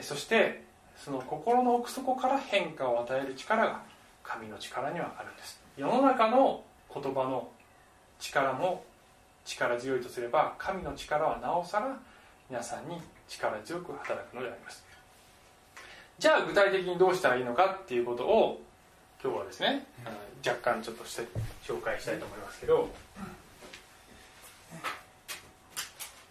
[0.00, 0.64] そして
[0.96, 3.82] その心の奥底から変化を与える力が
[4.24, 5.60] 神の力にはあるんです。
[5.76, 7.48] 世の中の言葉の
[8.18, 8.82] 力も
[9.44, 11.96] 力強いとすれば神の力はなおさら
[12.50, 14.84] 皆さんに力強く働くのであります。
[16.18, 18.63] じゃあ具体的にどうしたらいいのかっていうことを
[19.24, 19.86] 今日はですね、
[20.46, 21.22] 若干ちょっとして
[21.66, 22.90] 紹介したいと思いますけど、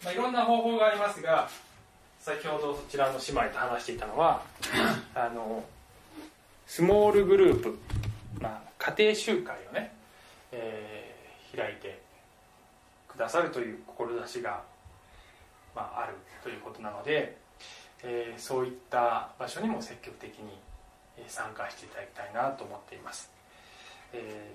[0.03, 1.49] まあ、いろんな方法がありますが
[2.19, 4.43] 先ほどそちらの姉妹と話していたのは
[5.15, 5.63] あの
[6.67, 7.79] スモールグループ、
[8.39, 9.95] まあ、家庭集会をね、
[10.51, 11.99] えー、開いて
[13.07, 14.61] くださるという志が、
[15.73, 17.37] まあ、あるということなので、
[18.03, 20.59] えー、そういった場所にも積極的に
[21.27, 23.31] 参加していただきたいなと思っています、
[24.13, 24.51] え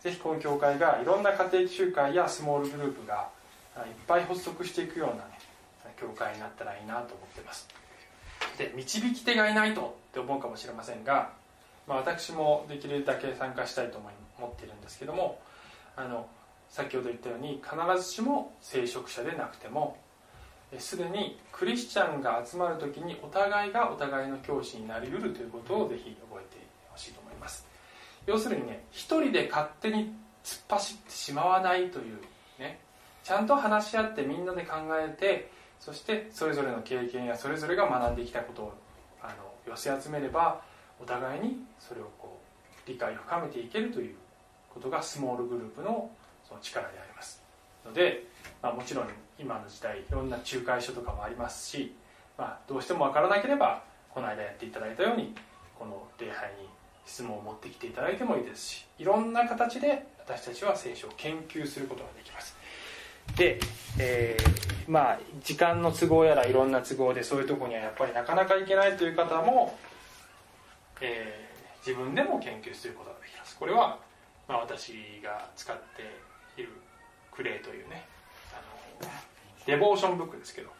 [0.00, 3.28] ー、ぜひこの教会がいろんな家庭集会やスモールグループが
[3.78, 5.20] いっぱい発足していくような、ね、
[5.98, 7.68] 教会になったらいいなと思ってます。
[8.58, 11.32] で導き手がいないとって思うかもしれませんが、
[11.86, 15.38] まあ、私もできるだけ参加したいと思っているんですけども
[15.96, 16.26] あの
[16.68, 19.96] 先ほど言ったように必ずしも聖職者でなくても
[20.78, 27.66] すでにクリスチャンが集まる時にお互いがお互いの教師になりうるということをぜひ覚えてほしいと思います。
[28.26, 30.14] 要するにね一人で勝手に
[30.44, 32.20] 突っ走ってしまわないという
[32.58, 32.80] ね
[33.24, 35.50] ちゃんと話し合ってみんなで考えて
[35.80, 38.72] そしてそれぞれの経験やそれぞれが学んできたことを
[39.22, 39.34] あの
[39.66, 40.60] 寄せ集めれば
[41.00, 42.38] お互いにそれをこ
[42.86, 44.14] う理解を深めていけるという
[44.72, 46.10] ことがスモールグループの
[46.46, 47.42] その力であります。
[47.84, 48.24] ので、
[48.62, 49.08] まあ、もちろん
[49.40, 51.94] 今の時代いろんな仲介書とかもありますし、
[52.36, 55.34] まあ、どうしても分からなければこの間やっていただいたように
[55.78, 56.68] この礼拝に
[57.06, 62.56] 質問を持ってきていただいてもいいですしいろんな形で私たちは聖書を研究することができます。
[63.36, 63.58] で、
[63.98, 69.76] えー、まあ時間の都合やらいろんな都合でそういうとこにはやっぱりなかなか行けないという方も、
[71.00, 73.56] えー、自分でも研究することができます。
[73.58, 73.98] これは、
[74.46, 75.76] まあ、私が使っ
[76.56, 76.70] ている
[77.32, 78.06] クレイというね
[79.70, 80.70] デボーションブックですけど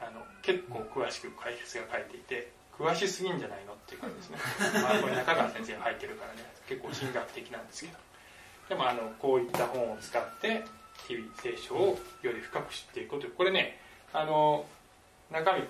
[0.00, 4.38] あの結構詳しく解説が書いていて詳しすぎんじゃないのっていう感じですね、
[4.82, 8.08] まあ、これ中川先生が入ってるからね結構神学的なんですけど。
[8.68, 10.62] でもあのこういった本を使って
[11.06, 13.80] 日々聖書をより深く知っていくことこれね
[14.12, 14.66] あの
[15.30, 15.62] 中身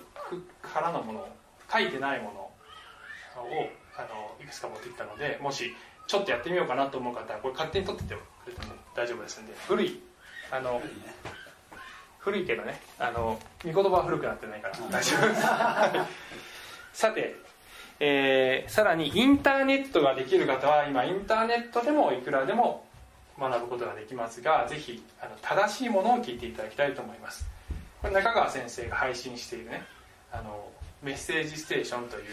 [0.60, 1.28] からのもの
[1.72, 5.74] 書いてないものをあのいくつか持ってきたのでもし
[6.06, 10.00] ちょっとやってみようかなと思う方はこれ勝手に取っててくれても大丈夫ですんで古い
[10.50, 10.82] あの
[12.28, 14.74] 古いけどねあの見言葉は古くなってないから。
[14.90, 15.42] 大丈夫です
[16.92, 17.36] さて、
[18.00, 22.84] えー、さらにインターネットができる方は今インターネットでもいくらでも
[23.38, 27.46] 学ぶことができますがぜひあの正しいものを聞いていただきたいと思います。
[28.02, 29.82] これ中川先生が配信しているね
[30.32, 30.68] あの
[31.02, 32.24] メッセージステーションという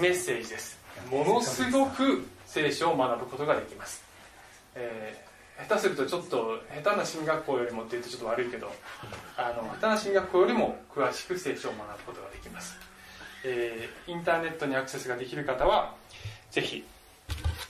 [0.00, 0.78] メッセージです。
[1.10, 4.04] ものすごく聖書を学ぶことができます、
[4.74, 8.72] えー、下手するとちょっと下手な進学校よりもっていうとちょっと悪いけど
[9.36, 12.76] あの下手な進学校よりも詳しく聖書を学ぶことができます、
[13.44, 15.94] えー、インターネットにアクセスができる方は
[16.50, 16.84] ぜひ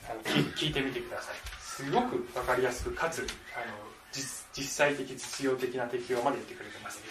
[0.09, 0.21] あの
[0.55, 1.35] 聞いてみてください。
[1.61, 3.27] すごく分かりやすくかつあの
[4.11, 7.01] 実実際的実用的な適用まで言ってくれてます。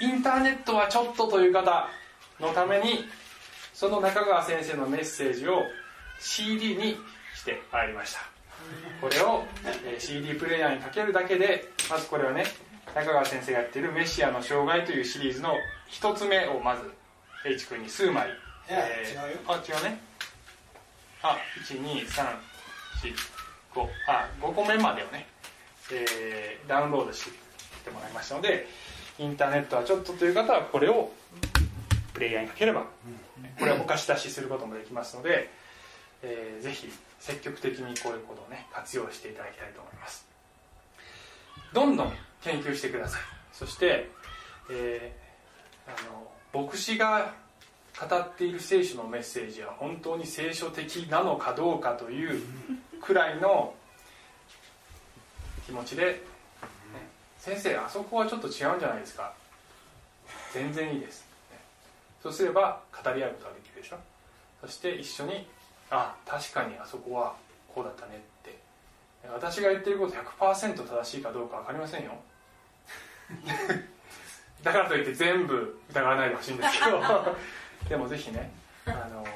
[0.00, 1.88] インターネットはちょっとという方
[2.40, 3.04] のために
[3.72, 5.62] その中川先生のメッセージを
[6.20, 6.96] CD に
[7.34, 8.31] してまいりました。
[9.02, 9.42] これを
[9.98, 12.44] CD プレイヤーにかけるだけでまずこれはね
[12.94, 15.56] 中川先生がやっている「メシアの障害」というシリーズの
[15.88, 16.88] 一つ目をまず
[17.44, 18.30] H 君に数枚、
[18.68, 19.40] えー、違うよ。
[19.48, 20.00] あ違うね。
[21.20, 21.36] あ
[21.66, 25.26] 12345あ5個目までをね、
[25.90, 27.28] えー、ダウンロードし
[27.84, 28.68] てもらいましたので
[29.18, 31.10] インターネットはちょっとという方はこれを
[32.14, 32.86] プレイヤーにかければ
[33.58, 35.50] これをお貸し出しすることもできますので、
[36.22, 40.26] えー、ぜひ積極的にこういうことをね活用していただきたいと思います。
[41.72, 42.12] どんどん
[42.42, 43.20] 研究してください。
[43.52, 44.10] そして、
[44.70, 47.34] えー、あの牧師が
[47.98, 52.42] 語っている聖書のメッセージは本当に聖書的なのかどうかという
[53.00, 53.74] くらいの
[55.66, 56.20] 気持ちで、ね、
[57.38, 59.32] 先生あそこはちょっと違うんじゃないですか。
[60.52, 61.58] 全然いいです、ね、
[62.22, 63.98] そうすれば語り合うことができるでしょ。
[64.60, 65.46] そして一緒に
[65.94, 67.34] あ確かにあそこは
[67.72, 68.58] こうだったねって。
[69.30, 72.12] 私が言ってること100%正しいかどうか分かりませんよ。
[74.62, 77.00] だからといって全部疑わないでほしいんですけど。
[77.88, 78.50] でもぜひね
[78.86, 79.26] あの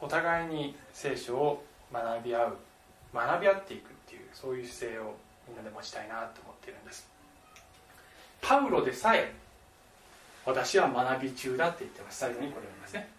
[0.00, 2.56] お互いに聖書を学び合う
[3.12, 5.16] 学び合っていくっていうそういう姿勢を
[5.48, 7.08] みんなで持ちたいなと思ってるんです。
[8.40, 9.32] パウロでさえ
[10.46, 12.18] 私は学び中だって言ってます。
[12.18, 13.13] 最後にこれを言いますね。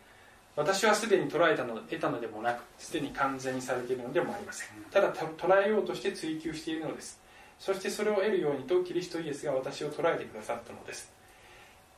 [0.56, 4.68] 私はすでに捉えたの得たのでもなくすでに完全にされているのでもありません。
[4.90, 7.20] ただ捉えようとして追求しているのです。
[7.60, 11.12] そしてそれを得るようにとキリストイエスが私を捉えてくださったのです。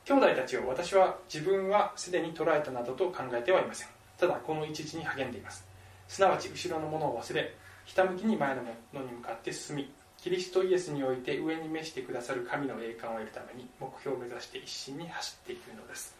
[0.05, 3.87] 兄弟たちを私は自分はすでに捉えたなどと考えてはいません。
[4.17, 5.65] ただこの一時に励んでいます。
[6.07, 7.53] すなわち後ろのものを忘れ
[7.85, 16.15] ひたむきに前のものに向かって進みキリストイエスにおいて上に召してくださる神の栄冠を得るために目標を目指して一心に走っていくのです。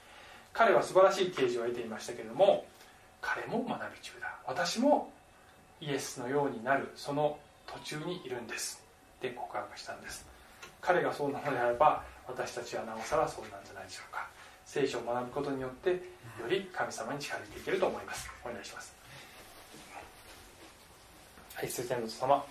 [0.53, 2.65] 彼は素晴らしい啓示を得ていましたけれども
[3.21, 4.35] 彼も学び中だ。
[4.45, 5.11] 私も
[5.79, 7.37] イエスのようになるその
[7.67, 8.81] 途中にいるんです。
[9.21, 10.25] で告白したんです。
[10.81, 14.27] 彼がそうなのであれば私たちはなおさらそうなんじゃないでしょうか。
[14.65, 15.97] 聖書を学ぶことによってよ
[16.49, 18.29] り神様に近づいていけると思います。
[18.43, 18.93] お願いします。
[21.55, 22.45] はい聖天の様。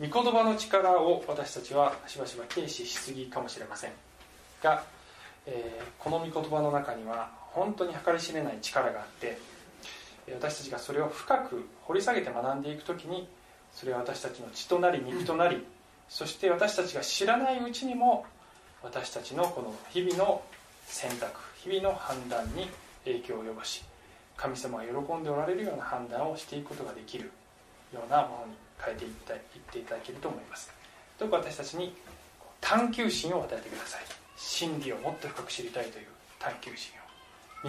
[0.00, 3.90] 御言葉の力を私たちはしばしば軽視しすぎかもしれません
[4.62, 4.82] が、
[5.46, 9.36] えー、この御言葉の中には本当に計り知れない力があって
[10.32, 13.28] 私たちがそれを深く掘り下げて学んでいく時に
[13.74, 15.66] それは私たちの血となり肉となり
[16.08, 18.24] そして私たちが知らないうちにも
[18.82, 20.40] 私たちのこの日々の
[20.86, 22.70] 選択日々の判断に
[23.04, 23.84] 影響を及ぼし
[24.38, 27.30] 神様が喜んでおられるような判断をしていくことができる
[27.92, 29.40] ようなものに変えていったいっ
[29.72, 30.70] ていただけると思います。
[31.18, 31.94] どうか私たちに
[32.60, 34.02] 探求心を与えてください。
[34.36, 36.06] 真理をもっと深く知りたいという
[36.38, 37.00] 探求心を。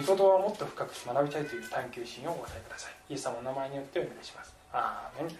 [0.00, 2.92] 言葉をもっと深く学びたいという探求心をお与えください。
[3.10, 4.54] イエス様の名前によってお願いします。
[4.72, 5.36] アーメン。